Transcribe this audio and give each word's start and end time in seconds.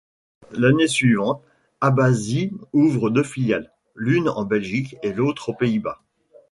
L'année 0.51 0.87
suivante, 0.87 1.43
Habasit 1.79 2.53
ouvre 2.73 3.11
deux 3.11 3.21
filiales, 3.21 3.71
l'une 3.93 4.29
en 4.29 4.45
Belgique 4.45 4.95
et 5.03 5.13
l'autre 5.13 5.49
aux 5.49 5.53
Pays-Bas. 5.55 6.01